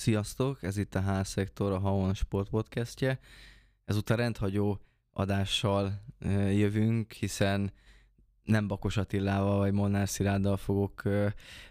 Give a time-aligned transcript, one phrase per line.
[0.00, 3.18] Sziasztok, ez itt a H-szektor, a Haon Sport Podcastje.
[3.84, 4.80] Ezúttal rendhagyó
[5.10, 6.02] adással
[6.50, 7.72] jövünk, hiszen
[8.44, 11.02] nem Bakos Attilával vagy Molnár Sziláddal fogok,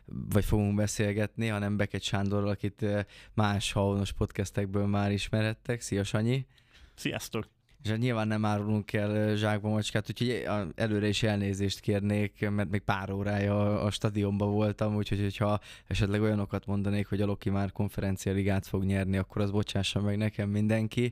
[0.05, 2.85] vagy fogunk beszélgetni, hanem Beket Sándorral, akit
[3.33, 5.81] más Haonos podcastekből már ismerettek.
[5.81, 6.45] Szia Sanyi!
[6.95, 7.47] Sziasztok!
[7.83, 12.81] És hát nyilván nem árulunk el zsákba macskát, úgyhogy előre is elnézést kérnék, mert még
[12.81, 18.33] pár órája a stadionban voltam, úgyhogy hogyha esetleg olyanokat mondanék, hogy a Loki már konferencia
[18.33, 21.11] ligát fog nyerni, akkor az bocsássa meg nekem mindenki.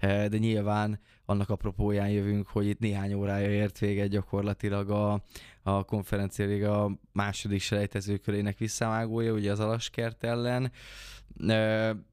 [0.00, 5.22] De nyilván annak apropóján jövünk, hogy itt néhány órája ért véget gyakorlatilag a,
[5.62, 10.72] a konferencia liga második selejtezőkörének visszavágója, ugye az Alaskert ellen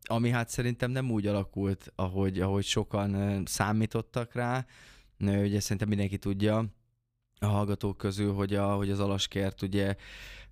[0.04, 4.66] ami hát szerintem nem úgy alakult, ahogy, ahogy sokan számítottak rá.
[5.20, 6.66] Ugye szerintem mindenki tudja
[7.40, 9.96] a hallgatók közül, hogy, a, hogy az Alaskert ugye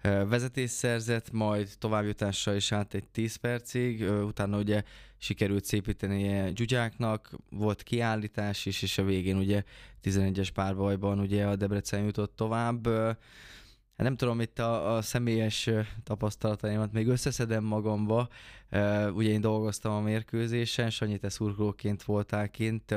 [0.01, 4.83] vezetés szerzett, majd továbbjutással is állt egy 10 percig, utána ugye
[5.17, 9.63] sikerült szépíteni Gyugyáknak, volt kiállítás is, és a végén ugye
[10.03, 12.87] 11-es párbajban ugye a Debrecen jutott tovább.
[12.87, 15.69] Hát nem tudom, itt a, a személyes
[16.03, 18.27] tapasztalataimat még összeszedem magamba.
[19.13, 22.95] Ugye én dolgoztam a mérkőzésen, Sanyi, te szurkolóként voltál kint.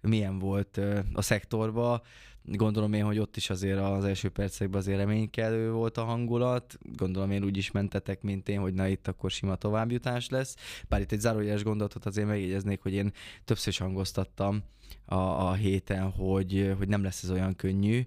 [0.00, 0.80] Milyen volt
[1.12, 2.02] a szektorban?
[2.44, 6.78] Gondolom én, hogy ott is azért az első percekben azért reménykelő volt a hangulat.
[6.96, 10.56] Gondolom én úgy is mentetek, mint én, hogy na itt akkor sima továbbjutás lesz.
[10.88, 13.12] Bár itt egy zárójeles gondolatot azért megjegyeznék, hogy én
[13.44, 14.62] többször is hangoztattam
[15.04, 18.06] a, a héten, hogy, hogy nem lesz ez olyan könnyű.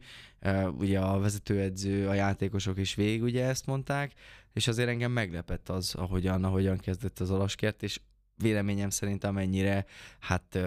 [0.78, 4.14] Ugye a vezetőedző, a játékosok is végig ugye ezt mondták,
[4.54, 8.00] és azért engem meglepett az, ahogyan, ahogyan kezdett az alaskert, és
[8.38, 9.86] véleményem szerint amennyire
[10.20, 10.60] hát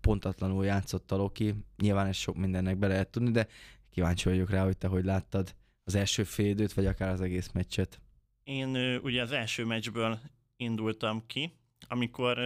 [0.00, 1.54] pontatlanul játszott a Loki.
[1.76, 3.46] Nyilván ez sok mindennek be lehet tudni, de
[3.90, 7.50] kíváncsi vagyok rá, hogy te hogy láttad az első fél időt, vagy akár az egész
[7.52, 8.00] meccset.
[8.44, 10.18] Én ugye az első meccsből
[10.56, 11.52] indultam ki,
[11.88, 12.38] amikor,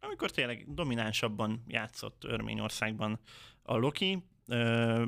[0.00, 3.18] amikor tényleg dominánsabban játszott Örményországban
[3.62, 4.22] a Loki,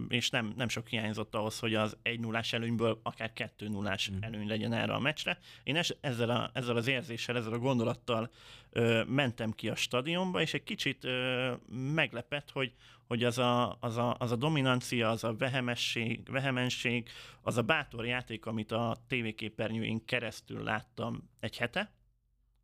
[0.09, 4.17] és nem, nem sok hiányzott ahhoz, hogy az 1 0 előnyből akár 2 0 mm.
[4.21, 5.39] előny legyen erre a meccsre.
[5.63, 8.31] Én es, ezzel, a, ezzel az érzéssel, ezzel a gondolattal
[8.71, 11.53] ö, mentem ki a stadionba, és egy kicsit ö,
[11.95, 12.73] meglepett, hogy,
[13.07, 17.09] hogy az a, az, a, az a dominancia, az a vehemesség, vehemenség,
[17.43, 21.93] az a bátor játék, amit a tévéképernyőink keresztül láttam egy hete,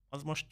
[0.08, 0.46] az most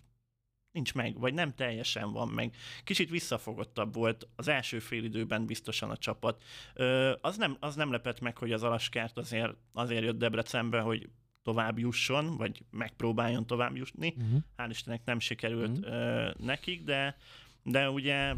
[0.78, 2.54] nincs meg, vagy nem teljesen van meg.
[2.84, 6.42] Kicsit visszafogottabb volt az első fél időben biztosan a csapat.
[6.74, 11.08] Ö, az, nem, az nem lepett meg, hogy az Alaskárt azért, azért jött Debrecenbe, hogy
[11.42, 14.14] tovább jusson, vagy megpróbáljon tovább jutni.
[14.16, 14.40] Uh-huh.
[14.56, 15.94] Hál' Istennek nem sikerült uh-huh.
[15.94, 17.16] ö, nekik, de,
[17.62, 18.34] de ugye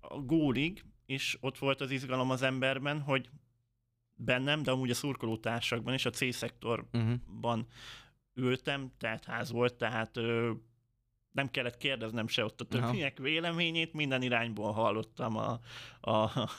[0.00, 3.28] a gólig is ott volt az izgalom az emberben, hogy
[4.14, 7.66] bennem, de amúgy a szurkolótársakban és a C-szektorban uh-huh
[8.34, 10.52] ültem, tehát ház volt, tehát ö,
[11.32, 13.28] nem kellett kérdeznem se ott a többiek Aha.
[13.28, 15.60] véleményét, minden irányból hallottam a,
[16.00, 16.10] a,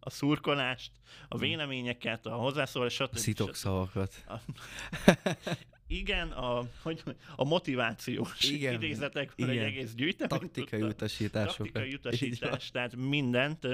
[0.00, 0.92] a szurkolást,
[1.28, 1.42] a hm.
[1.42, 3.16] véleményeket, a hozzászólást, stb.
[3.16, 4.24] Szitok szavakat.
[4.26, 4.34] A,
[5.86, 7.02] igen, a, hogy,
[7.36, 9.64] a motivációs igen, idézetekből igen.
[9.64, 10.40] egy egész gyűjtemény.
[10.40, 11.72] Taktikai utasításokat.
[11.72, 13.66] Taktikai utasítás, tehát mindent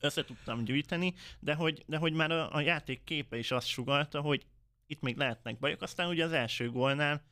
[0.00, 4.20] össze tudtam gyűjteni, de hogy, de hogy már a, a játék képe is azt sugalta,
[4.20, 4.46] hogy
[4.90, 5.82] itt még lehetnek bajok.
[5.82, 7.24] Aztán ugye az első gólnál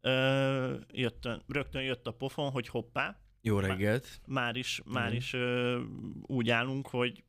[0.00, 3.18] ö, jött, rögtön jött a pofon, hogy hoppá.
[3.40, 4.20] Jó reggelt.
[4.26, 5.14] Már, már is, már mm.
[5.14, 5.82] is ö,
[6.22, 7.24] úgy állunk, hogy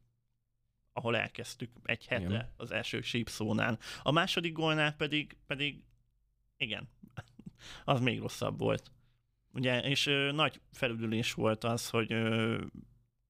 [0.94, 2.53] ahol elkezdtük egy hete Igen.
[2.57, 3.79] az első sípszónál.
[4.03, 5.84] A második gólnál pedig, pedig
[6.57, 6.90] igen,
[7.85, 8.91] az még rosszabb volt.
[9.52, 12.16] Ugye, és ö, nagy felüdülés volt az, hogy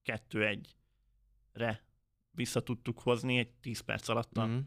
[0.01, 1.83] kettő-egyre
[2.31, 4.59] vissza tudtuk hozni egy 10 perc alatt a, mm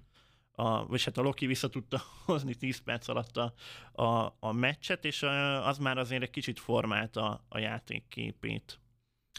[0.59, 3.55] a, vagy hát a Loki vissza tudta hozni 10 perc alatt a,
[4.03, 5.23] a, a meccset, és
[5.65, 8.79] az már azért egy kicsit formálta a játék képét.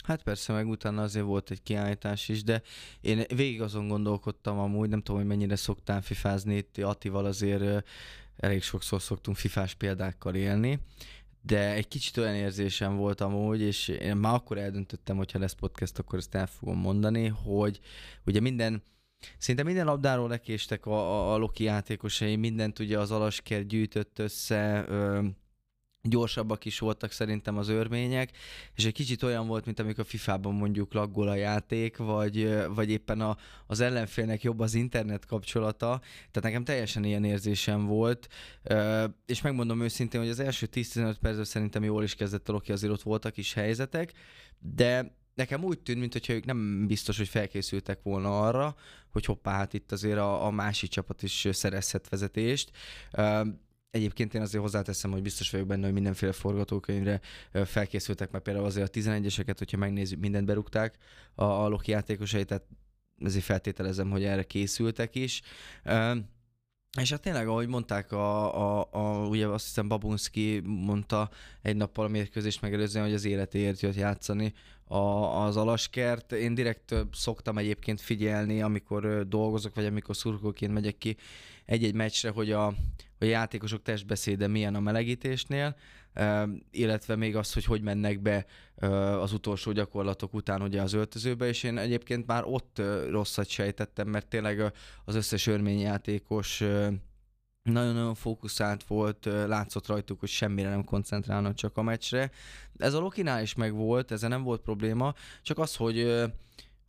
[0.04, 2.62] Hát persze, meg utána azért volt egy kiállítás is, de
[3.00, 7.88] én végig azon gondolkodtam amúgy, nem tudom, hogy mennyire szoktál fifázni, itt Attival azért
[8.36, 10.78] elég sokszor szoktunk fifás példákkal élni,
[11.42, 15.52] de egy kicsit olyan érzésem volt amúgy, és én már akkor eldöntöttem, hogy ha lesz
[15.52, 17.80] podcast, akkor ezt el fogom mondani, hogy
[18.24, 18.82] ugye minden
[19.38, 24.84] Szinte minden labdáról lekéstek a, a, a Loki játékosai, mindent ugye az Alasker gyűjtött össze,
[24.88, 25.26] ö,
[26.02, 28.30] gyorsabbak is voltak szerintem az örmények,
[28.74, 33.20] és egy kicsit olyan volt, mint amikor FIFA-ban mondjuk laggol a játék, vagy, vagy éppen
[33.20, 33.36] a,
[33.66, 36.00] az ellenfélnek jobb az internet kapcsolata,
[36.30, 38.28] tehát nekem teljesen ilyen érzésem volt,
[39.26, 42.92] és megmondom őszintén, hogy az első 10-15 percben szerintem jól is kezdett a Loki, azért
[42.92, 44.12] ott voltak is helyzetek,
[44.58, 48.76] de nekem úgy tűnt, mintha ők nem biztos, hogy felkészültek volna arra,
[49.10, 52.70] hogy hoppá, hát itt azért a, a másik csapat is szerezhet vezetést.
[53.90, 57.20] Egyébként én azért hozzáteszem, hogy biztos vagyok benne, hogy mindenféle forgatókönyvre
[57.52, 60.98] felkészültek, mert például azért a 11-eseket, hogyha megnézzük, mindent berúgták
[61.34, 62.64] a, a Loki játékosai, tehát
[63.24, 65.42] ezért feltételezem, hogy erre készültek is.
[66.98, 71.30] És hát tényleg, ahogy mondták, a, a, a, ugye azt hiszem Babunski mondta
[71.62, 74.52] egy nappal a mérkőzést megelőzően, hogy az életéért jött játszani
[74.84, 74.96] a,
[75.44, 76.32] az alaskert.
[76.32, 81.16] Én direkt szoktam egyébként figyelni, amikor dolgozok, vagy amikor szurkolóként megyek ki
[81.64, 82.66] egy-egy meccsre, hogy a,
[83.18, 85.76] a játékosok testbeszéde milyen a melegítésnél,
[86.70, 88.46] illetve még az, hogy hogy mennek be
[89.20, 94.26] az utolsó gyakorlatok után ugye az öltözőbe, és én egyébként már ott rosszat sejtettem, mert
[94.26, 94.72] tényleg
[95.04, 96.62] az összes örményjátékos
[97.62, 102.30] nagyon-nagyon fókuszált volt, látszott rajtuk, hogy semmire nem koncentrálnak csak a meccsre.
[102.76, 106.24] Ez a Lokinál is meg volt, ezzel nem volt probléma, csak az, hogy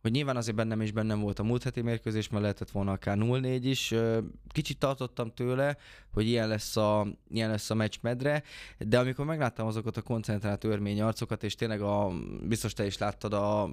[0.02, 3.16] hogy nyilván azért bennem is bennem volt a múlt heti mérkőzés, mert lehetett volna akár
[3.20, 3.94] 0-4 is.
[4.48, 5.76] Kicsit tartottam tőle,
[6.12, 8.42] hogy ilyen lesz a, ilyen lesz a meccs medre,
[8.78, 12.12] de amikor megláttam azokat a koncentrált örmény arcokat, és tényleg a,
[12.42, 13.70] biztos te is láttad a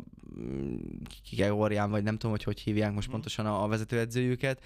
[1.32, 3.12] Georgián, vagy nem tudom, hogy hogy hívják most mm.
[3.12, 4.64] pontosan a, a vezetőedzőjüket,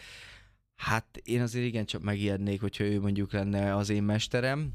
[0.76, 4.74] hát én azért igencsak megijednék, hogyha ő mondjuk lenne az én mesterem,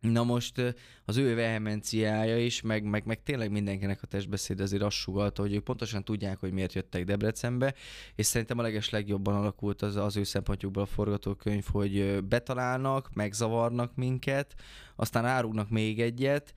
[0.00, 0.74] Na most
[1.04, 5.54] az ő vehemenciája is, meg, meg, meg tényleg mindenkinek a testbeszéd azért azt sugalta, hogy
[5.54, 7.74] ők pontosan tudják, hogy miért jöttek Debrecenbe,
[8.14, 13.94] és szerintem a leges legjobban alakult az, az ő szempontjukból a forgatókönyv, hogy betalálnak, megzavarnak
[13.94, 14.54] minket,
[14.96, 16.54] aztán árulnak még egyet,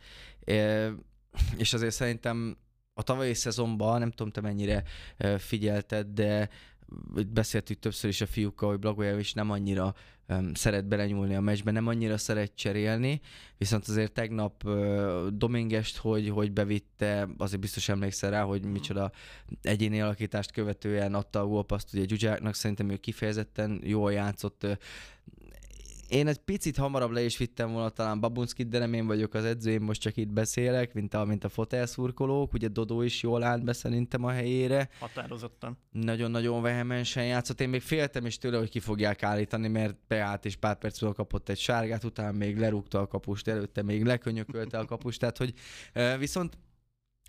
[1.58, 2.58] és azért szerintem
[2.94, 4.84] a tavalyi szezonban, nem tudom te mennyire
[5.38, 6.50] figyelted, de
[7.34, 9.94] beszéltük többször is a fiúkkal, hogy Blagojevic nem annyira
[10.54, 13.22] szeret belenyúlni a meccsbe, nem annyira szeret cserélni,
[13.58, 19.12] viszont azért tegnap uh, Domingest, hogy, hogy bevitte, azért biztos emlékszel rá, hogy micsoda
[19.62, 24.68] egyéni alakítást követően adta a gólpaszt ugye Gyugyáknak, szerintem ő kifejezetten jól játszott,
[26.12, 29.44] én egy picit hamarabb le is vittem volna talán Babunskit, de nem én vagyok az
[29.44, 32.54] edző, én most csak itt beszélek, mint a, mint a fotelszurkolók.
[32.54, 34.90] Ugye Dodó is jól állt be szerintem a helyére.
[35.00, 35.78] Határozottan.
[35.92, 37.62] Nagyon-nagyon vehemensen játszott.
[37.62, 41.50] Én még féltem is tőle, hogy ki fogják állítani, mert beállt és pár perc kapott
[41.50, 45.20] egy sárgát, utána még lerúgta a kapust, előtte még lekönyökölte a kapust.
[45.20, 45.54] Tehát, hogy
[46.20, 46.58] viszont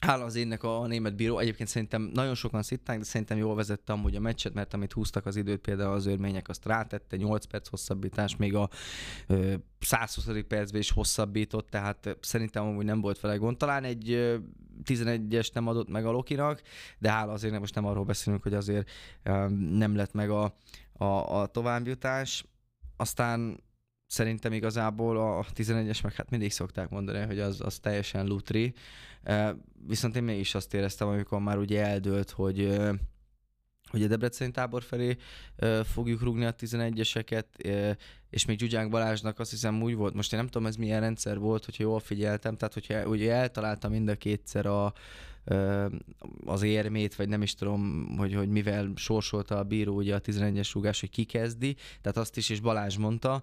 [0.07, 1.39] Hála az énnek a, német bíró.
[1.39, 5.27] Egyébként szerintem nagyon sokan szitták, de szerintem jól vezette amúgy a meccset, mert amit húztak
[5.27, 8.69] az időt, például az őrmények, azt rátette, 8 perc hosszabbítás, még a
[9.27, 10.27] ö, 120.
[10.49, 13.57] percben is hosszabbított, tehát szerintem amúgy nem volt vele gond.
[13.57, 14.37] Talán egy ö,
[14.85, 16.63] 11-es nem adott meg a Lokinak,
[16.99, 18.91] de hála azért most nem arról beszélünk, hogy azért
[19.71, 20.57] nem lett meg a,
[20.93, 22.45] a, a továbbjutás.
[22.97, 23.61] Aztán
[24.13, 28.75] szerintem igazából a 11-es, meg hát mindig szokták mondani, hogy az, az teljesen lutri.
[29.87, 32.81] Viszont én mégis azt éreztem, amikor már ugye eldőlt, hogy
[33.91, 35.17] hogy a Debreceni tábor felé
[35.85, 37.45] fogjuk rúgni a 11-eseket,
[38.31, 41.39] és még Gyugyánk Balázsnak azt hiszem úgy volt, most én nem tudom ez milyen rendszer
[41.39, 44.93] volt, hogyha jól figyeltem, tehát hogyha ugye eltaláltam mind a kétszer a,
[46.45, 50.71] az érmét, vagy nem is tudom, hogy, hogy mivel sorsolta a bíró ugye a 11-es
[50.73, 53.43] rúgás, hogy ki kezdi, tehát azt is, és Balázs mondta,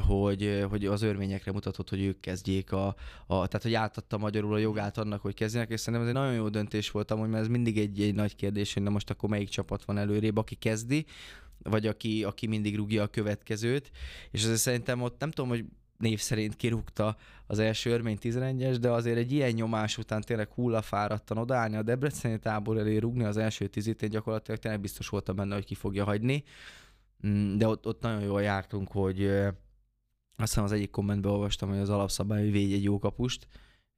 [0.00, 2.86] hogy, hogy az örvényekre mutatott, hogy ők kezdjék a,
[3.26, 6.34] a, tehát hogy átadta magyarul a jogát annak, hogy kezdjenek, és szerintem ez egy nagyon
[6.34, 9.28] jó döntés volt amúgy, mert ez mindig egy, egy nagy kérdés, hogy na most akkor
[9.28, 11.06] melyik csapat van előrébb, aki kezdi,
[11.62, 13.90] vagy aki, aki mindig rúgja a következőt,
[14.30, 15.64] és azért szerintem ott nem tudom, hogy
[16.00, 21.38] név szerint kirúgta az első örmény 11-es, de azért egy ilyen nyomás után tényleg hullafáradtan
[21.38, 25.54] odaállni a Debreceni tábor elé rúgni az első tizit, én gyakorlatilag tényleg biztos voltam benne,
[25.54, 26.44] hogy ki fogja hagyni,
[27.26, 29.30] mm, de ott, ott nagyon jól jártunk, hogy
[30.42, 33.46] aztán az egyik kommentben olvastam, hogy az alapszabály, hogy védj egy jó kapust,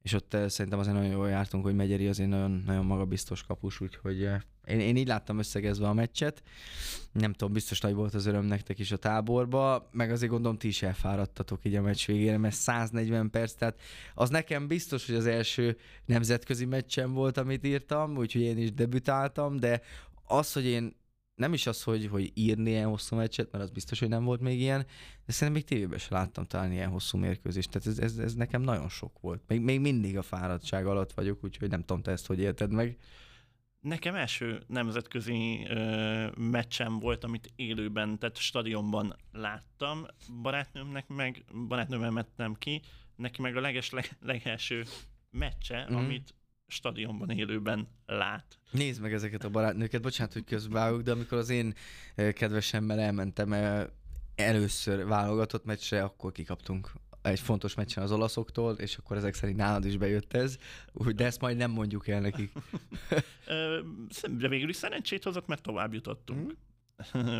[0.03, 3.81] és ott eh, szerintem azért nagyon jól jártunk, hogy Megyeri azért nagyon, nagyon magabiztos kapus,
[3.81, 6.43] úgyhogy eh, én, én így láttam összegezve a meccset.
[7.11, 10.67] Nem tudom, biztos nagy volt az öröm nektek is a táborba, meg azért gondolom ti
[10.67, 13.81] is elfáradtatok így a meccs végére, mert 140 perc, tehát
[14.13, 19.57] az nekem biztos, hogy az első nemzetközi meccsem volt, amit írtam, úgyhogy én is debütáltam,
[19.57, 19.81] de
[20.25, 20.95] az, hogy én
[21.35, 24.41] nem is az, hogy, hogy írni ilyen hosszú meccset, mert az biztos, hogy nem volt
[24.41, 24.85] még ilyen,
[25.25, 27.69] de szerintem még tévében sem láttam talán ilyen hosszú mérkőzést.
[27.69, 29.41] Tehát ez, ez, ez nekem nagyon sok volt.
[29.47, 32.97] Még, még mindig a fáradtság alatt vagyok, úgyhogy nem tudom, te ezt hogy élted meg.
[33.79, 40.05] Nekem első nemzetközi ö, meccsem volt, amit élőben, tehát stadionban láttam.
[40.41, 42.81] Barátnőmnek meg, barátnőmmel mettem ki,
[43.15, 44.83] neki meg a leges leg, legelső
[45.29, 45.95] meccse, mm.
[45.95, 46.35] amit
[46.73, 48.59] stadionban élőben lát.
[48.71, 51.73] Nézd meg ezeket a barátnőket, bocsánat, hogy közbállok, de amikor az én
[52.15, 53.85] eh, kedvesemmel elmentem eh,
[54.35, 59.85] először válogatott meccsre, akkor kikaptunk egy fontos meccsen az olaszoktól, és akkor ezek szerint nálad
[59.85, 60.57] is bejött ez,
[61.15, 62.51] de ezt majd nem mondjuk el nekik.
[64.39, 66.55] de végül is szerencsét hozott, mert tovább jutottunk.
[67.17, 67.39] Mm.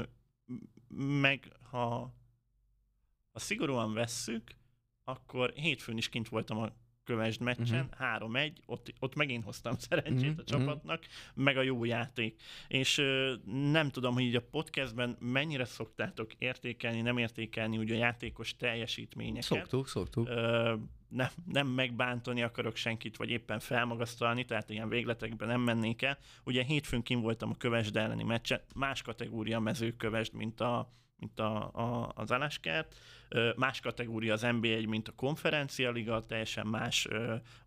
[1.22, 2.14] Meg ha
[3.34, 4.56] ha szigorúan vesszük,
[5.04, 6.72] akkor hétfőn is kint voltam a
[7.04, 8.32] kövesd meccsen, uh-huh.
[8.32, 10.40] 3-1, ott, ott megint hoztam szerencsét uh-huh.
[10.40, 12.42] a csapatnak, meg a jó játék.
[12.68, 13.34] És ö,
[13.72, 19.44] nem tudom, hogy így a podcastben mennyire szoktátok értékelni, nem értékelni ugye a játékos teljesítményeket.
[19.44, 20.28] Szoktuk, szoktuk.
[20.28, 20.74] Ö,
[21.08, 26.18] nem, nem megbántani akarok senkit, vagy éppen felmagasztalni, tehát ilyen végletekben nem mennék el.
[26.44, 31.70] Ugye hétfőn kim voltam a kövesd elleni meccsen, más kategória mezőkövesd, mint a mint a,
[31.74, 32.96] a, az Alaskert.
[33.56, 37.08] Más kategória az NBA, mint a konferencia liga, teljesen más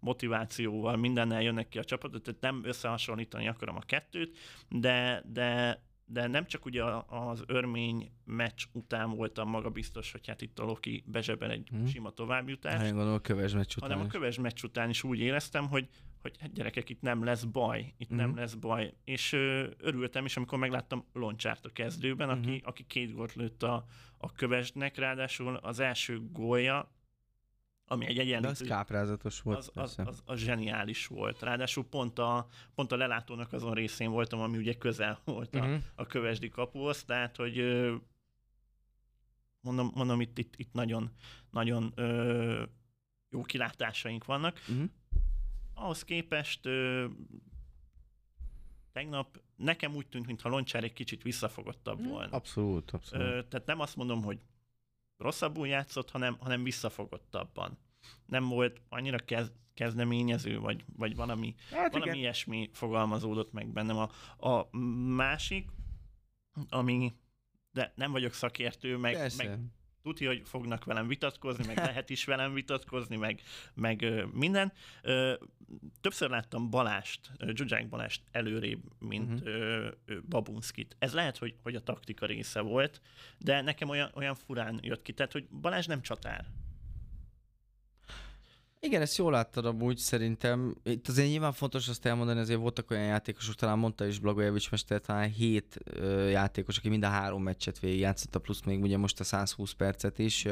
[0.01, 6.27] motivációval, mindennel jönnek ki a csapatok, tehát nem összehasonlítani akarom a kettőt, de, de de
[6.27, 11.51] nem csak ugye az örmény meccs után voltam magabiztos, hogy hát itt a Loki bezsebel
[11.51, 11.87] egy hmm.
[11.87, 12.77] sima továbbjutást.
[12.77, 15.89] Hát, gondolom a köves meccs után Hanem a köves meccs után is úgy éreztem, hogy
[16.21, 18.17] hogy hát gyerekek, itt nem lesz baj, itt mm.
[18.17, 18.39] nem mhm.
[18.39, 18.95] lesz baj.
[19.05, 22.57] És ö, örültem is, amikor megláttam Loncsárt a kezdőben, aki, mm.
[22.63, 23.87] aki két gólt lőtt a,
[24.19, 26.91] a kövesnek, ráadásul az első gólja,
[27.87, 28.53] ami egy egyenlítő...
[28.53, 31.43] De az káprázatos volt, az, az, az, az, zseniális volt.
[31.43, 35.83] Ráadásul pont a, pont a lelátónak azon részén voltam, ami ugye közel volt a, uh-huh.
[35.95, 37.57] a kövesdi kapuhoz, tehát, hogy
[39.61, 41.11] mondom, mondom itt, itt, itt nagyon,
[41.51, 42.63] nagyon ö,
[43.31, 44.61] jó kilátásaink vannak.
[44.69, 44.91] Uh-huh
[45.77, 47.07] ahhoz képest ö,
[48.93, 52.37] tegnap nekem úgy tűnt, mintha Loncsár egy kicsit visszafogottabb mm, volna.
[52.37, 53.27] Abszolút, abszolút.
[53.27, 54.39] Ö, tehát nem azt mondom, hogy
[55.17, 57.79] rosszabbul játszott, hanem, hanem visszafogottabban.
[58.27, 62.15] Nem volt annyira kez, kezdeményező, vagy, vagy valami, hát valami igen.
[62.15, 63.97] ilyesmi fogalmazódott meg bennem.
[63.97, 64.11] A,
[64.49, 64.77] a
[65.15, 65.69] másik,
[66.69, 67.17] ami,
[67.71, 69.59] de nem vagyok szakértő, meg, meg
[70.07, 73.41] tudja, hogy fognak velem vitatkozni, meg lehet is velem vitatkozni, meg,
[73.75, 74.73] meg minden.
[76.01, 79.93] Többször láttam Balást, Zsuzsák Balást előrébb, mint uh-huh.
[80.29, 80.97] Babunskit.
[80.99, 83.01] Ez lehet, hogy, hogy a taktika része volt,
[83.39, 86.45] de nekem olyan, olyan furán jött ki, tehát, hogy Balázs nem csatár.
[88.87, 90.77] Igen, ezt jól láttad amúgy szerintem.
[90.83, 95.01] Itt azért nyilván fontos azt elmondani, azért voltak olyan játékosok, talán mondta is Blagojevics mester,
[95.01, 99.25] talán hét ö, játékos, aki mind a három meccset végigjátszotta, plusz még ugye most a
[99.25, 100.47] 120 percet is.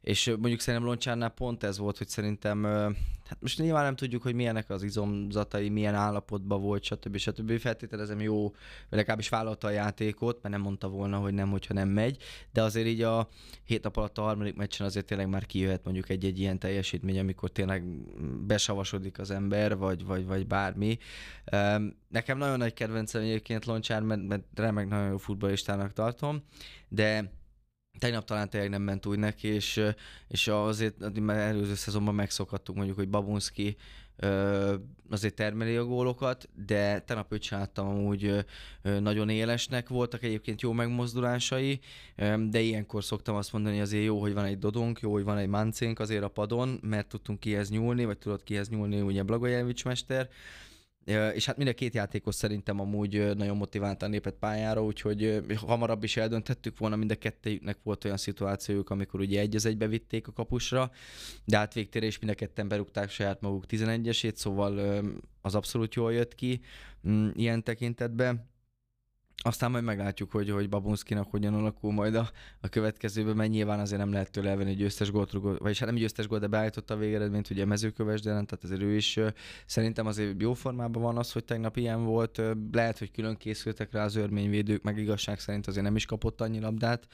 [0.00, 2.64] És mondjuk szerintem Loncsárnál pont ez volt, hogy szerintem,
[3.24, 7.16] hát most nyilván nem tudjuk, hogy milyenek az izomzatai, milyen állapotban volt, stb.
[7.16, 7.58] stb.
[7.58, 8.42] Feltételezem jó,
[8.88, 12.62] vagy legalábbis vállalta a játékot, mert nem mondta volna, hogy nem, hogyha nem megy, de
[12.62, 13.28] azért így a
[13.64, 17.50] hét nap alatt a harmadik meccsen azért tényleg már kijöhet mondjuk egy-egy ilyen teljesítmény, amikor
[17.50, 17.84] tényleg
[18.46, 20.98] besavasodik az ember, vagy, vagy, vagy bármi.
[22.08, 26.42] Nekem nagyon nagy kedvencem egyébként Loncsár, mert, mert remek nagyon jó futballistának tartom,
[26.88, 27.32] de
[27.98, 29.82] Tegnap talán tényleg nem ment úgy neki, és,
[30.28, 33.76] és azért már előző szezonban megszokhattuk mondjuk, hogy Babunski
[35.10, 38.44] azért termeli a gólokat, de tegnap őt csináltam úgy
[38.82, 41.80] nagyon élesnek, voltak egyébként jó megmozdulásai,
[42.48, 45.48] de ilyenkor szoktam azt mondani, azért jó, hogy van egy Dodonk, jó, hogy van egy
[45.48, 50.28] Mancénk azért a padon, mert tudtunk kihez nyúlni, vagy tudott kihez nyúlni ugye Blagojevics mester,
[51.34, 56.16] és hát mind a két játékos szerintem amúgy nagyon motiváltan lépett pályára, úgyhogy hamarabb is
[56.16, 60.32] eldöntettük volna, mind a kettőjüknek volt olyan szituációjuk, amikor ugye egy az egybe vitték a
[60.32, 60.90] kapusra,
[61.44, 65.02] de hát végtére is mind a ketten berúgták saját maguk 11-esét, szóval
[65.40, 66.60] az abszolút jól jött ki
[67.08, 68.48] mm, ilyen tekintetben.
[69.42, 72.30] Aztán majd meglátjuk, hogy, hogy Babunskinak hogyan alakul majd a,
[72.60, 75.88] a következőben, mert nyilván azért nem lehet tőle elvenni, hogy győztes gólt rúgott, vagyis hát
[75.88, 79.18] nem győztes gólt, de beállította a végeredményt, ugye mezőköves, de nem, tehát azért ő is
[79.66, 82.42] szerintem azért jó formában van az, hogy tegnap ilyen volt.
[82.72, 86.60] Lehet, hogy külön készültek rá az örményvédők, meg igazság szerint azért nem is kapott annyi
[86.60, 87.06] labdát,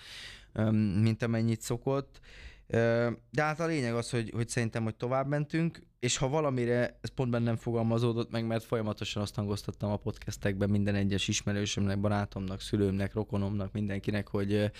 [1.00, 2.21] mint amennyit szokott.
[2.66, 7.11] De hát a lényeg az, hogy, hogy szerintem, hogy tovább mentünk, és ha valamire, ez
[7.14, 13.14] pont bennem fogalmazódott meg, mert folyamatosan azt hangoztattam a podcastekben minden egyes ismerősömnek, barátomnak, szülőmnek,
[13.14, 14.71] rokonomnak, mindenkinek, hogy,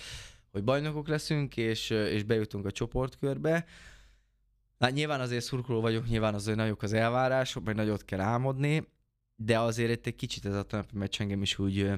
[0.51, 3.65] hogy bajnokok leszünk, és, és bejutunk a csoportkörbe.
[4.79, 8.87] Hát nyilván azért szurkoló vagyok, nyilván azért nagyok az elvárások, meg nagyot kell álmodni,
[9.35, 11.91] de azért itt egy kicsit ez a tenapi meccs engem is úgy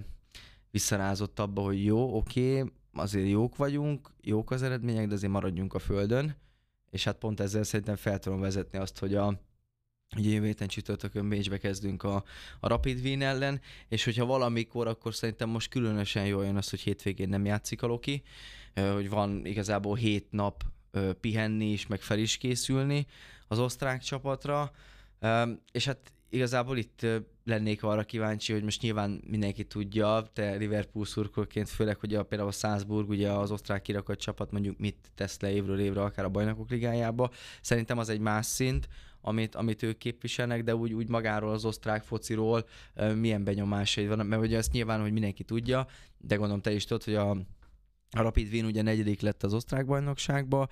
[0.72, 5.74] visszarázott abba, hogy jó, oké, okay, azért jók vagyunk, jók az eredmények, de azért maradjunk
[5.74, 6.36] a földön,
[6.90, 9.46] és hát pont ezzel szerintem fel tudom vezetni azt, hogy a
[10.16, 12.24] Ugye jövő héten csütörtökön Bécsbe kezdünk a,
[12.60, 16.80] a Rapid Wien ellen, és hogyha valamikor, akkor szerintem most különösen jól jön az, hogy
[16.80, 18.24] hétvégén nem játszik a Loki,
[18.74, 20.64] hogy van igazából hét nap
[21.22, 23.06] pihenni is, meg fel is készülni
[23.48, 24.72] az osztrák csapatra,
[25.72, 27.06] és hát igazából itt
[27.44, 32.50] lennék arra kíváncsi, hogy most nyilván mindenki tudja, te Liverpool szurkolként, főleg, hogy a, például
[32.50, 36.30] a Salzburg, ugye az osztrák kirakat csapat mondjuk mit tesz le évről évre, akár a
[36.30, 37.32] bajnokok ligájába.
[37.62, 38.88] Szerintem az egy más szint,
[39.22, 42.68] amit, amit ők képviselnek, de úgy, úgy magáról az osztrák fociról
[43.16, 47.04] milyen benyomásai van, mert ugye ezt nyilván, hogy mindenki tudja, de gondolom te is tudod,
[47.04, 47.38] hogy a
[48.12, 50.68] A Rapid Wien ugye negyedik lett az osztrák bajnokságba,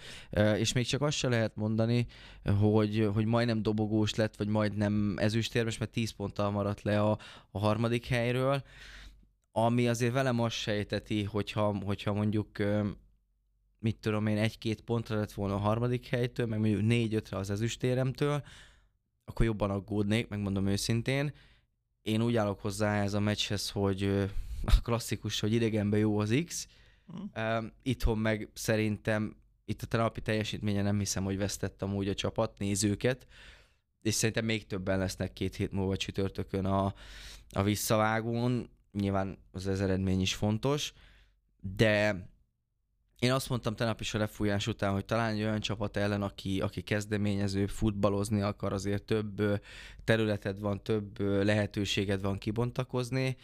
[0.58, 2.06] és még csak azt se lehet mondani,
[2.60, 7.18] hogy, hogy majdnem dobogós lett, vagy majdnem ezüstérmes, mert 10 ponttal maradt le a,
[7.52, 8.64] a harmadik helyről,
[9.52, 12.48] ami azért velem azt sejteti, hogyha, hogyha mondjuk
[13.80, 18.44] mit tudom én, egy-két pontra lett volna a harmadik helytől, meg mondjuk négy-ötre az ezüstéremtől,
[19.26, 21.34] akkor jobban aggódnék, megmondom őszintén.
[22.02, 24.04] Én úgy állok hozzá ez a meccshez, hogy
[24.66, 26.68] a klasszikus, hogy idegenben jó az X,
[27.36, 29.36] Uh, itthon meg szerintem
[29.66, 33.28] itt a tenapi teljesítménye nem hiszem, hogy vesztettem úgy a csapat, nézőket,
[34.02, 36.94] és szerintem még többen lesznek két hét múlva csütörtökön a,
[37.50, 38.70] a visszavágón.
[38.92, 40.94] Nyilván az ez eredmény is fontos,
[41.60, 42.28] de
[43.20, 46.62] én azt mondtam tegnap is a lefújás után, hogy talán egy olyan csapat ellen, aki,
[46.62, 49.62] aki kezdeményező, futballozni akar, azért több
[50.04, 53.38] területed van, több lehetőséged van kibontakozni,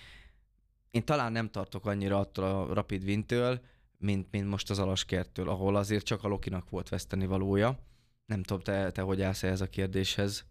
[0.91, 3.61] én talán nem tartok annyira attól a Rapid Wintől,
[3.97, 7.79] mint, mint most az Alaskertől, ahol azért csak a Lokinak volt veszteni valója.
[8.25, 10.45] Nem tudom, te, te hogy állsz ez a kérdéshez?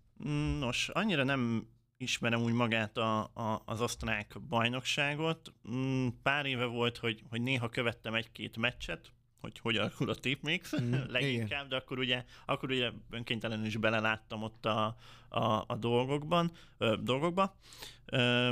[0.59, 5.53] Nos, annyira nem ismerem úgy magát a, a, az osztrák bajnokságot.
[5.71, 10.81] Mm, pár éve volt, hogy, hogy néha követtem egy-két meccset, hogy hogy alakul a tipmix
[10.81, 11.69] mm, leginkább, igen.
[11.69, 14.97] de akkor ugye, akkor ugye önkéntelenül is beleláttam ott a,
[15.29, 17.57] a, a dolgokban, ö, dolgokba.
[18.05, 18.51] Ö,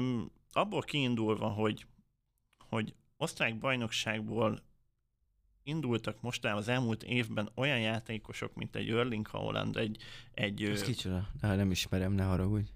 [0.58, 1.86] abból kiindulva, hogy,
[2.68, 4.62] hogy osztrák bajnokságból
[5.62, 10.02] indultak mostában az elmúlt évben olyan játékosok, mint egy Erling Haaland, egy...
[10.34, 11.28] egy Ez kicsoda?
[11.40, 12.70] Nem ismerem, ne haragudj.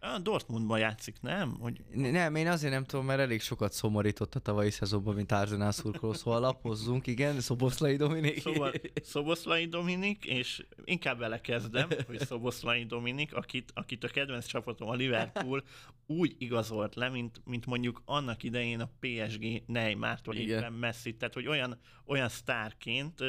[0.00, 1.56] A Dortmundban játszik, nem?
[1.60, 1.84] Hogy...
[1.94, 6.12] Nem, én azért nem tudom, mert elég sokat szomorított a tavalyi szezonban, mint Arzenál szurkoló,
[6.12, 8.40] szóval lapozzunk, igen, Szoboszlai Dominik.
[8.40, 8.72] Szóval
[9.02, 14.94] Szoboszlai Dominik, és inkább vele kezdem, hogy Szoboszlai Dominik, akit, akit a kedvenc csapatom, a
[14.94, 15.62] Liverpool
[16.06, 20.58] úgy igazolt le, mint, mint mondjuk annak idején a PSG Neymar, vagy igen.
[20.58, 23.20] éppen Messi, tehát hogy olyan, olyan sztárként,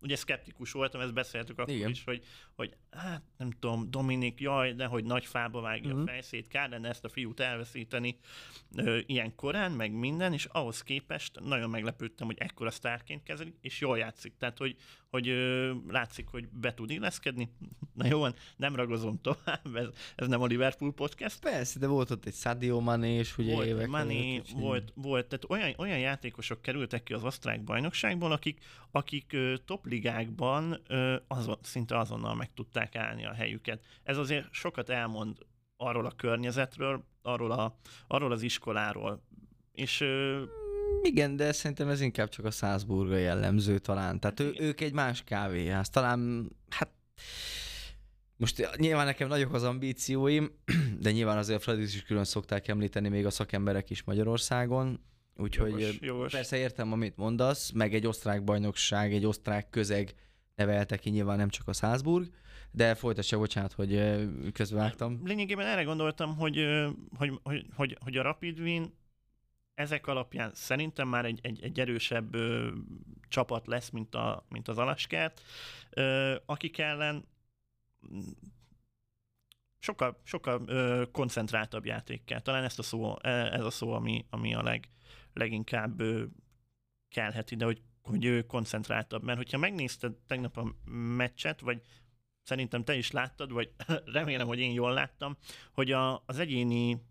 [0.00, 1.90] ugye szkeptikus voltam, ezt beszéltük akkor igen.
[1.90, 2.24] is, hogy,
[2.56, 6.07] hogy hát nem tudom, Dominik, jaj, nehogy nagy fába vágja uh-huh.
[6.08, 8.18] Fejszét, kár lenne ezt a fiút elveszíteni
[8.76, 13.80] ö, ilyen korán, meg minden, és ahhoz képest nagyon meglepődtem, hogy ekkora sztárként kezelik, és
[13.80, 14.34] jól játszik.
[14.38, 14.76] Tehát, hogy,
[15.10, 17.50] hogy ö, látszik, hogy be tud illeszkedni.
[17.94, 18.24] Na jó,
[18.56, 21.40] nem ragozom tovább, ez, ez nem a Liverpool podcast.
[21.40, 25.44] Persze, de volt ott egy Sadio Mané, és ugye volt évek Mané, volt, volt, tehát
[25.48, 31.98] olyan, olyan játékosok kerültek ki az osztrák bajnokságból, akik, akik ö, topligákban ö, azon, szinte
[31.98, 33.84] azonnal meg tudták állni a helyüket.
[34.02, 35.36] Ez azért sokat elmond
[35.78, 39.22] arról a környezetről, arról, a, arról az iskoláról.
[39.72, 40.04] És
[41.02, 44.20] igen, de szerintem ez inkább csak a Salzburga jellemző talán.
[44.20, 45.88] Tehát ő, ők egy más kávéház.
[45.88, 46.90] Talán, hát
[48.36, 50.50] most nyilván nekem nagyok az ambícióim,
[51.02, 55.00] de nyilván azért Fredis is külön szokták említeni még a szakemberek is Magyarországon.
[55.36, 56.32] Úgyhogy jogos, jogos.
[56.32, 60.14] persze értem, amit mondasz, meg egy osztrák bajnokság, egy osztrák közeg
[60.54, 62.30] nevelte ki nyilván nem csak a Salzburg,
[62.70, 64.02] de folytassa, bocsánat, hogy
[64.52, 65.20] közbevágtam.
[65.24, 66.66] Lényegében erre gondoltam, hogy,
[67.16, 68.92] hogy, hogy, hogy, hogy a Rapid Wien
[69.74, 72.72] ezek alapján szerintem már egy, egy, egy erősebb ö,
[73.28, 75.40] csapat lesz, mint, a, mint az Alaskert,
[75.90, 77.24] ö, akik ellen
[79.78, 82.40] sokkal, sokkal ö, koncentráltabb játék kell.
[82.40, 84.88] Talán ezt a szó, e, ez a szó, ami, ami a leg,
[85.32, 86.24] leginkább ö,
[87.08, 89.22] kellhet ide, hogy, hogy ő koncentráltabb.
[89.22, 90.74] Mert hogyha megnézted tegnap a
[91.16, 91.82] meccset, vagy
[92.48, 93.70] szerintem te is láttad, vagy
[94.18, 95.36] remélem, hogy én jól láttam,
[95.72, 97.02] hogy a, az egyéni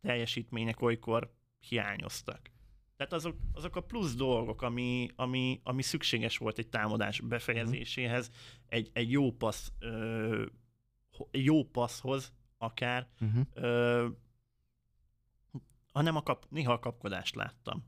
[0.00, 1.32] teljesítmények olykor
[1.68, 2.50] hiányoztak.
[2.96, 8.30] Tehát azok, azok a plusz dolgok, ami, ami, ami szükséges volt egy támadás befejezéséhez,
[8.66, 10.44] egy, egy jó passz, ö,
[11.30, 13.46] jó passzhoz akár, uh-huh.
[13.54, 14.08] ö,
[15.92, 17.84] hanem a kap, néha a kapkodást láttam.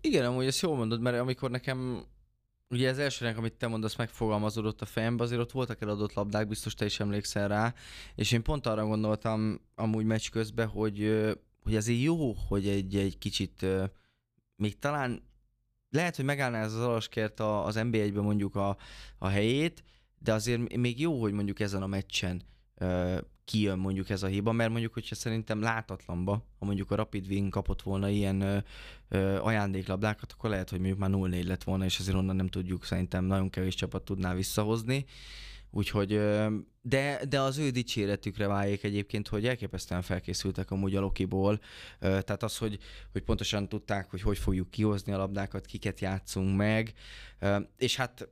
[0.00, 2.06] Igen, amúgy ezt jól mondod, mert amikor nekem
[2.70, 6.74] Ugye az elsőnek, amit te mondasz, megfogalmazódott a fejembe, azért ott voltak eladott labdák, biztos
[6.74, 7.74] te is emlékszel rá,
[8.14, 11.26] és én pont arra gondoltam amúgy meccs közben, hogy,
[11.62, 13.66] hogy azért jó, hogy egy, egy kicsit
[14.56, 15.22] még talán
[15.90, 18.76] lehet, hogy megállná ez az alaskert az NB1-ben mondjuk a,
[19.18, 19.84] a helyét,
[20.18, 22.42] de azért még jó, hogy mondjuk ezen a meccsen
[23.48, 27.48] kijön mondjuk ez a hiba, mert mondjuk, hogyha szerintem látatlanba, ha mondjuk a Rapid Wing
[27.48, 28.58] kapott volna ilyen ö,
[29.08, 32.84] ö, ajándéklabdákat, akkor lehet, hogy mondjuk már 0-4 lett volna, és azért onnan nem tudjuk,
[32.84, 35.04] szerintem nagyon kevés csapat tudná visszahozni.
[35.70, 41.60] Úgyhogy, ö, de, de az ő dicséretükre váljék egyébként, hogy elképesztően felkészültek amúgy a Lokiból.
[41.98, 42.78] Ö, tehát az, hogy,
[43.12, 46.92] hogy pontosan tudták, hogy hogy fogjuk kihozni a labdákat, kiket játszunk meg,
[47.38, 48.28] ö, és hát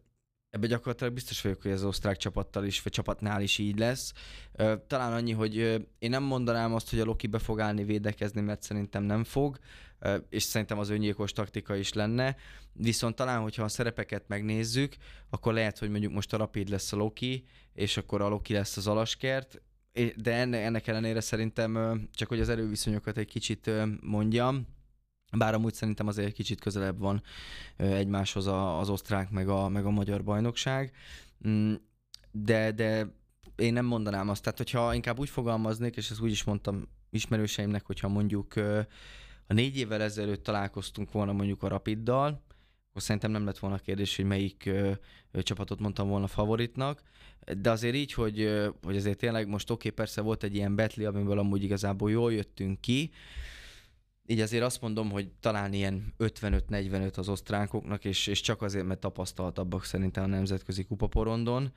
[0.56, 4.12] Ebben gyakorlatilag biztos vagyok, hogy az osztrák csapattal is, vagy csapatnál is így lesz.
[4.86, 5.56] Talán annyi, hogy
[5.98, 9.58] én nem mondanám azt, hogy a Loki be fog állni védekezni, mert szerintem nem fog,
[10.28, 12.36] és szerintem az öngyilkos taktika is lenne.
[12.72, 14.96] Viszont talán, hogyha a szerepeket megnézzük,
[15.30, 18.76] akkor lehet, hogy mondjuk most a Rapid lesz a Loki, és akkor a Loki lesz
[18.76, 19.62] az Alaskert,
[20.16, 24.66] de ennek ellenére szerintem, csak hogy az erőviszonyokat egy kicsit mondjam,
[25.38, 27.22] bár amúgy szerintem azért egy kicsit közelebb van
[27.77, 30.92] egymáshoz az osztrák meg a, meg a magyar bajnokság,
[31.49, 31.75] mm,
[32.31, 33.14] de, de
[33.57, 37.87] én nem mondanám azt, tehát hogyha inkább úgy fogalmaznék, és ezt úgy is mondtam ismerőseimnek,
[37.87, 38.57] hogyha mondjuk
[39.46, 42.44] a négy évvel ezelőtt találkoztunk volna mondjuk a Rapiddal,
[42.90, 44.70] akkor szerintem nem lett volna kérdés, hogy melyik
[45.33, 47.03] csapatot mondtam volna favoritnak,
[47.59, 51.05] de azért így, hogy, hogy azért tényleg most oké, okay, persze volt egy ilyen betli,
[51.05, 53.11] amiből amúgy igazából jól jöttünk ki,
[54.26, 59.00] így azért azt mondom, hogy talán ilyen 55-45 az osztrákoknak, és, és csak azért, mert
[59.00, 61.72] tapasztaltabbak szerintem a nemzetközi kupaporondon,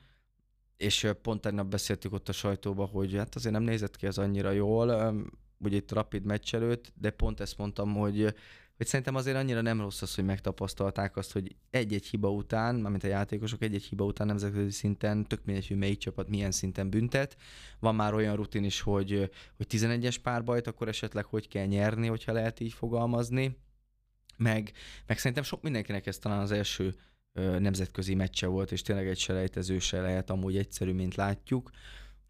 [0.76, 4.50] és pont tegnap beszéltük ott a sajtóba, hogy hát azért nem nézett ki az annyira
[4.50, 5.14] jól,
[5.58, 8.34] ugye itt Rapid meccs előtt, de pont ezt mondtam, hogy
[8.80, 13.04] hogy szerintem azért annyira nem rossz az, hogy megtapasztalták azt, hogy egy-egy hiba után, mármint
[13.04, 17.36] a játékosok egy-egy hiba után nemzetközi szinten, tök mindegy, hogy melyik csapat milyen szinten büntet.
[17.78, 22.32] Van már olyan rutin is, hogy, hogy 11-es párbajt, akkor esetleg hogy kell nyerni, hogyha
[22.32, 23.56] lehet így fogalmazni.
[24.36, 24.72] Meg,
[25.06, 26.94] meg szerintem sok mindenkinek ez talán az első
[27.58, 31.70] nemzetközi meccse volt, és tényleg egy selejtező se lehet amúgy egyszerű, mint látjuk.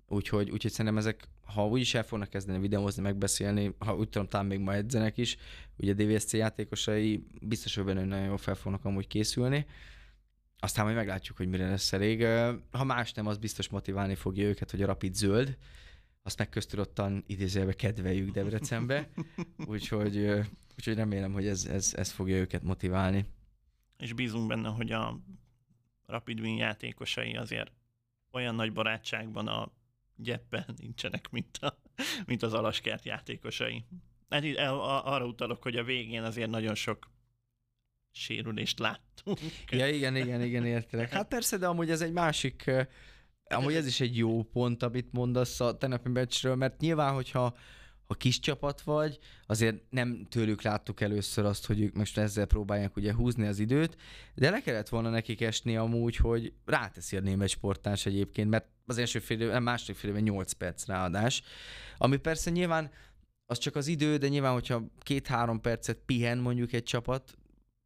[0.09, 4.29] Úgyhogy, úgyhogy szerintem ezek, ha úgy is el fognak kezdeni videózni, megbeszélni, ha úgy tudom,
[4.29, 5.37] talán még ma edzenek is,
[5.77, 9.67] ugye a DVSC játékosai biztos, hogy benne nagyon jól fel fognak amúgy készülni.
[10.59, 12.27] Aztán majd meglátjuk, hogy mire lesz elég.
[12.71, 15.57] Ha más nem, az biztos motiválni fogja őket, hogy a Rapid zöld,
[16.23, 19.09] azt meg köztudottan idézőjelbe kedveljük Debrecenbe,
[19.73, 20.17] úgyhogy,
[20.77, 23.25] úgyhogy remélem, hogy ez, ez, ez fogja őket motiválni.
[23.99, 25.21] És bízunk benne, hogy a
[26.07, 27.73] Rapid Win játékosai azért
[28.31, 29.73] olyan nagy barátságban a
[30.23, 31.79] gyeppen nincsenek, mint, a,
[32.27, 33.85] mint az alaskert játékosai.
[34.29, 34.45] Hát
[35.05, 37.11] arra utalok, hogy a végén azért nagyon sok
[38.13, 39.39] sérülést láttunk.
[39.71, 41.11] Ja, igen, igen, igen, értelek.
[41.11, 42.71] Hát persze, de amúgy ez egy másik,
[43.45, 47.57] amúgy ez is egy jó pont, amit mondasz a tenapi meccsről, mert nyilván, hogyha
[48.11, 52.97] ha kis csapat vagy, azért nem tőlük láttuk először azt, hogy ők most ezzel próbálják
[52.97, 53.97] ugye húzni az időt,
[54.35, 58.99] de le kellett volna nekik esni amúgy, hogy ráteszi a német sporttárs egyébként, mert az
[58.99, 61.43] első fél évben, második fél évben 8 perc ráadás,
[61.99, 62.91] ami persze nyilván
[63.47, 67.39] az csak az idő, de nyilván, hogyha két-három percet pihen mondjuk egy csapat,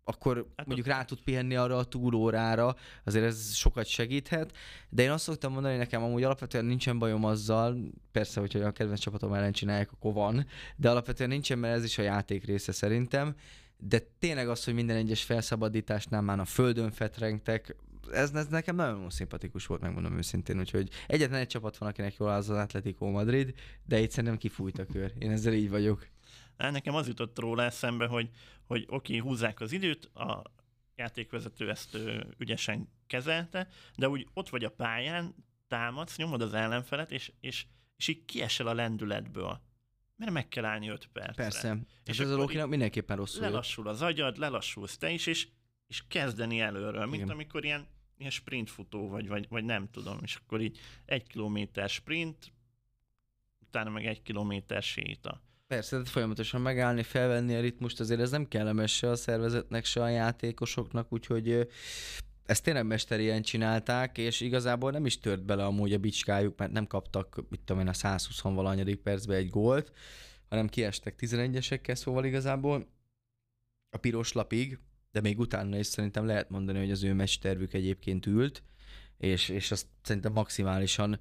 [0.04, 4.56] akkor hát mondjuk rá tud pihenni arra a túlórára, azért ez sokat segíthet,
[4.88, 7.76] de én azt szoktam mondani nekem, amúgy alapvetően nincsen bajom azzal,
[8.12, 11.98] persze, hogyha a kedvenc csapatom ellen csinálják, akkor van, de alapvetően nincsen, mert ez is
[11.98, 13.34] a játék része szerintem,
[13.76, 17.76] de tényleg az, hogy minden egyes felszabadításnál már a földön fetrengtek,
[18.12, 22.28] ez, ez nekem nagyon szimpatikus volt, megmondom őszintén, úgyhogy egyetlen egy csapat van, akinek jól
[22.28, 25.12] az az Atletico Madrid, de itt szerintem kifújt a kör.
[25.18, 26.06] Én ezzel így vagyok.
[26.56, 28.30] Nekem az jutott róla eszembe, hogy,
[28.66, 30.42] hogy oké, okay, húzzák az időt, a
[30.96, 31.98] játékvezető ezt
[32.38, 35.34] ügyesen kezelte, de úgy ott vagy a pályán,
[35.68, 39.60] támadsz, nyomod az ellenfelet, és, és, és így kiesel a lendületből.
[40.16, 41.42] Mert meg kell állni 5 percre.
[41.42, 41.78] Persze.
[42.04, 45.48] És ez a Lokinak mindenképpen rosszul Lelassul az agyad, lelassulsz te is, és,
[45.86, 47.28] és kezdeni előről, mint Igen.
[47.28, 47.86] amikor ilyen,
[48.16, 52.52] ilyen sprintfutó vagy, vagy, vagy nem tudom, és akkor így egy kilométer sprint,
[53.58, 55.42] utána meg egy kilométer séta.
[55.66, 60.02] Persze, tehát folyamatosan megállni, felvenni a ritmust, azért ez nem kellemes se a szervezetnek, se
[60.02, 61.68] a játékosoknak, úgyhogy
[62.46, 66.86] ezt tényleg mesterien csinálták, és igazából nem is tört bele amúgy a bicskájuk, mert nem
[66.86, 69.92] kaptak, mit tudom én, a 120 valanyadik percbe egy gólt,
[70.48, 72.86] hanem kiestek 11-esekkel, szóval igazából
[73.90, 74.78] a piros lapig,
[75.12, 78.62] de még utána is szerintem lehet mondani, hogy az ő mestervük egyébként ült,
[79.18, 81.20] és, és azt szerintem maximálisan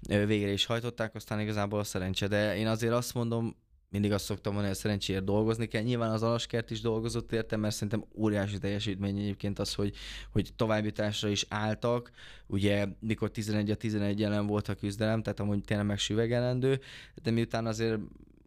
[0.00, 2.28] végre is hajtották, aztán igazából a szerencse.
[2.28, 3.56] De én azért azt mondom,
[3.92, 5.82] mindig azt szoktam mondani, hogy szerencsére dolgozni kell.
[5.82, 9.94] Nyilván az Alaskert is dolgozott érte, mert szerintem óriási teljesítmény egyébként az, hogy,
[10.30, 12.10] hogy továbbításra is álltak.
[12.46, 16.80] Ugye mikor 11 a 11 ellen volt a küzdelem, tehát amúgy tényleg megsüvegelendő,
[17.22, 17.98] de miután azért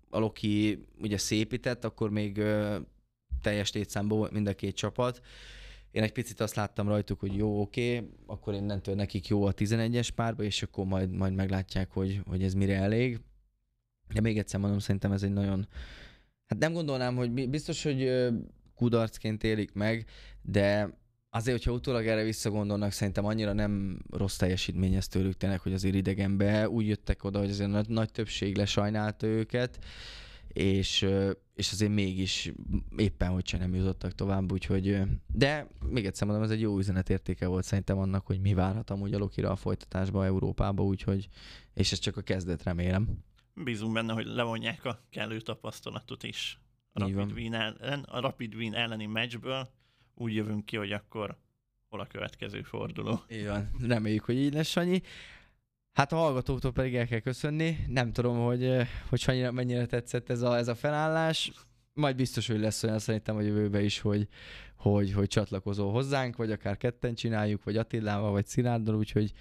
[0.10, 2.42] a Loki ugye szépített, akkor még
[3.42, 5.22] teljes létszámból volt mind a két csapat.
[5.92, 9.54] Én egy picit azt láttam rajtuk, hogy jó, oké, okay, akkor innentől nekik jó a
[9.54, 13.20] 11-es párba, és akkor majd, majd meglátják, hogy, hogy ez mire elég.
[14.14, 15.68] De még egyszer mondom, szerintem ez egy nagyon...
[16.46, 18.12] Hát nem gondolnám, hogy biztos, hogy
[18.76, 20.06] kudarcként élik meg,
[20.42, 20.90] de
[21.30, 25.96] azért, hogyha utólag erre visszagondolnak, szerintem annyira nem rossz teljesítmény ez tőlük tényleg, hogy azért
[25.96, 29.80] idegenbe úgy jöttek oda, hogy azért nagy, nagy többség lesajnálta őket,
[30.48, 31.08] és,
[31.54, 32.52] és azért mégis
[32.98, 34.98] éppen, hogy se nem jutottak tovább, úgyhogy,
[35.34, 39.14] de még egyszer mondom, ez egy jó üzenetértéke volt szerintem annak, hogy mi várhat amúgy
[39.14, 41.28] a Lokira a folytatásba Európába, úgyhogy,
[41.74, 43.08] és ez csak a kezdet remélem.
[43.64, 46.60] Bízunk benne, hogy levonják a kellő tapasztalatot is
[46.94, 49.70] a Rapid, Wien ellen, a Rapid Wien elleni meccsből,
[50.14, 51.38] úgy jövünk ki, hogy akkor
[51.90, 53.22] hol a következő forduló.
[53.28, 55.02] Igen, reméljük, hogy így lesz, Sanyi.
[55.94, 57.78] Hát a hallgatóktól pedig el kell köszönni.
[57.88, 61.52] Nem tudom, hogy, hogy Sanyi mennyire tetszett ez a, ez a felállás.
[61.94, 64.28] Majd biztos, hogy lesz olyan szerintem a jövőben is, hogy,
[64.76, 69.34] hogy, hogy csatlakozol hozzánk, vagy akár ketten csináljuk, vagy Attilával, vagy Szilárdal, úgyhogy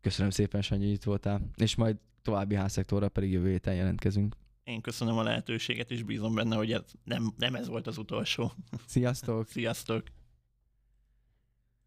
[0.00, 1.50] köszönöm szépen, Sanyi, hogy itt voltál.
[1.56, 4.36] És majd további házszektorra pedig jövő héten jelentkezünk.
[4.64, 8.52] Én köszönöm a lehetőséget, és bízom benne, hogy ez nem, nem ez volt az utolsó.
[8.86, 9.48] Sziasztok!
[9.48, 10.02] Sziasztok!